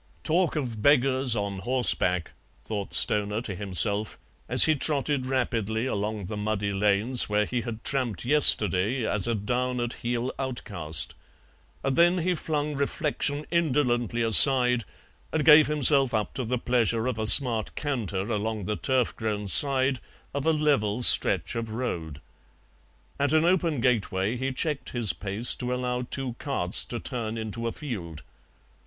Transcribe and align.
"Talk 0.23 0.55
of 0.55 0.81
beggars 0.81 1.35
on 1.35 1.59
horseback," 1.59 2.31
thought 2.59 2.91
Stoner 2.91 3.39
to 3.41 3.53
himself, 3.53 4.17
as 4.49 4.63
he 4.63 4.73
trotted 4.73 5.27
rapidly 5.27 5.85
along 5.85 6.25
the 6.25 6.35
muddy 6.35 6.73
lanes 6.73 7.29
where 7.29 7.45
he 7.45 7.61
had 7.61 7.83
tramped 7.83 8.25
yesterday 8.25 9.05
as 9.05 9.27
a 9.27 9.35
down 9.35 9.79
at 9.79 9.93
heel 10.01 10.31
outcast; 10.39 11.13
and 11.83 11.95
then 11.95 12.17
he 12.17 12.33
flung 12.33 12.73
reflection 12.73 13.45
indolently 13.51 14.23
aside 14.23 14.85
and 15.31 15.45
gave 15.45 15.67
himself 15.67 16.15
up 16.15 16.33
to 16.33 16.45
the 16.45 16.57
pleasure 16.57 17.05
of 17.05 17.19
a 17.19 17.27
smart 17.27 17.75
canter 17.75 18.27
along 18.31 18.65
the 18.65 18.75
turf 18.75 19.15
grown 19.15 19.47
side 19.47 19.99
of 20.33 20.47
a 20.47 20.51
level 20.51 21.03
stretch 21.03 21.53
of 21.53 21.69
road. 21.69 22.21
At 23.19 23.33
an 23.33 23.45
open 23.45 23.79
gateway 23.81 24.35
he 24.35 24.51
checked 24.51 24.93
his 24.93 25.13
pace 25.13 25.53
to 25.53 25.71
allow 25.71 26.01
two 26.01 26.33
carts 26.39 26.83
to 26.85 26.99
turn 26.99 27.37
into 27.37 27.67
a 27.67 27.71
field. 27.71 28.23